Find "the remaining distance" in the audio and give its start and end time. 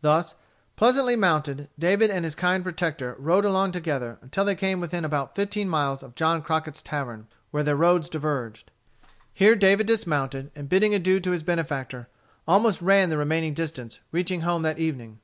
13.08-14.00